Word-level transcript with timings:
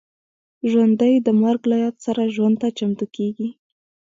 ژوندي 0.69 1.13
د 1.25 1.27
مرګ 1.41 1.61
له 1.71 1.75
یاد 1.83 1.95
سره 2.05 2.31
ژوند 2.35 2.55
ته 2.61 2.67
چمتو 2.77 3.05
کېږي 3.15 3.49